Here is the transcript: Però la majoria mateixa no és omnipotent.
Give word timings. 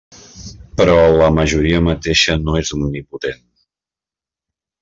Però 0.79 0.95
la 1.17 1.27
majoria 1.35 1.83
mateixa 1.89 2.39
no 2.47 2.57
és 2.63 2.75
omnipotent. 2.79 3.41